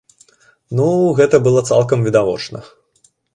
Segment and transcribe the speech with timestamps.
[0.79, 0.87] Ну,
[1.19, 2.63] гэта было цалкам відавочна.